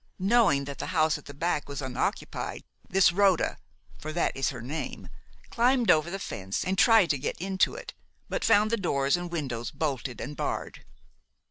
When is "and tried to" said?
6.65-7.19